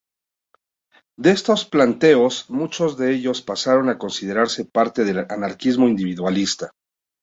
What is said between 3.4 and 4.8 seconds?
pasaron a considerarse